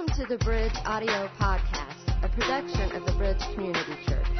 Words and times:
Welcome 0.00 0.24
to 0.24 0.28
the 0.30 0.42
Bridge 0.42 0.72
Audio 0.86 1.28
Podcast, 1.38 2.24
a 2.24 2.28
production 2.30 2.90
of 2.96 3.04
the 3.04 3.12
Bridge 3.18 3.42
Community 3.52 3.92
Church. 4.06 4.39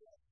that. 0.00 0.29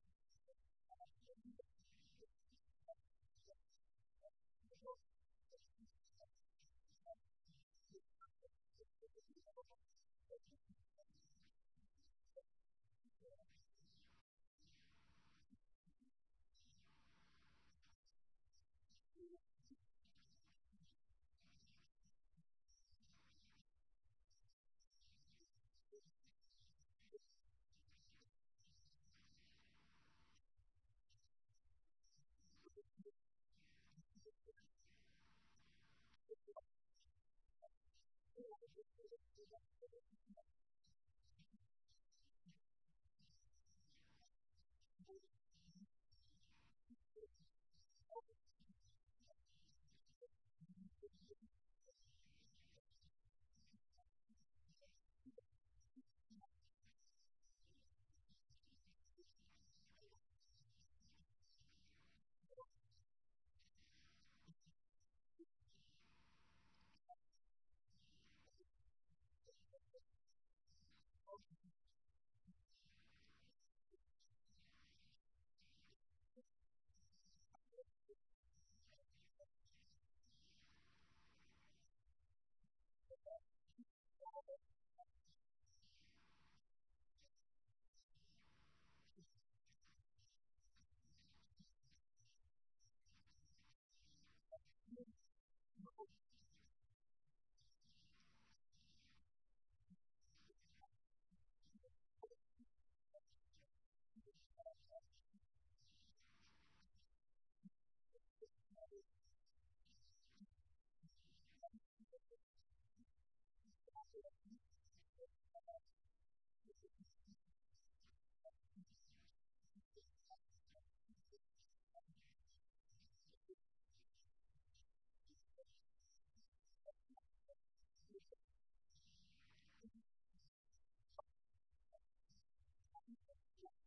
the 39.09 40.60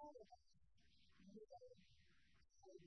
all 0.00 0.16
of 0.16 0.32
us 0.32 0.49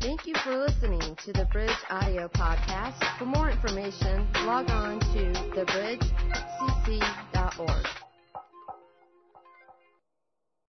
Thank 0.00 0.26
you 0.26 0.34
for 0.42 0.56
listening 0.56 1.16
to 1.24 1.32
the 1.32 1.44
Bridge 1.52 1.70
Audio 1.88 2.26
Podcast. 2.28 3.18
For 3.18 3.24
more 3.24 3.50
information, 3.50 4.26
log 4.44 4.68
on 4.70 4.98
to 4.98 5.32
thebridgecc.org. 7.00 8.01